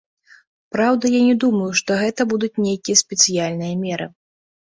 Праўда, 0.75 1.03
я 1.15 1.19
не 1.27 1.33
думаю, 1.43 1.67
што 1.81 1.97
гэта 2.01 2.21
будуць 2.33 2.61
нейкія 2.69 3.01
спецыяльныя 3.03 3.73
меры. 3.85 4.07